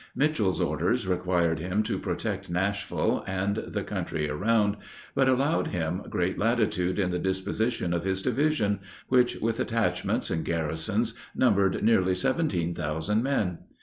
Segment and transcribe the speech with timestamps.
[0.15, 4.77] Mitchel's orders required him to protect Nashville and the country around,
[5.13, 8.79] but allowed him great latitude in the disposition of his division,
[9.09, 13.59] which, with detachments and garrisons, numbered nearly seventeen thousand men.